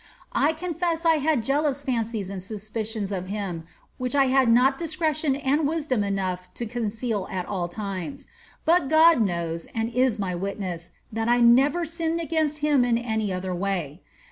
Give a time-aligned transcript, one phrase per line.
[0.33, 3.65] I confess I have had jealous fancies and suspicions of him
[3.99, 8.25] which I had not discretion and wisdom enough to conceal at all times.
[8.65, 13.31] But God knows, and is my witness, that I never sinned against him in any
[13.31, 14.01] other way.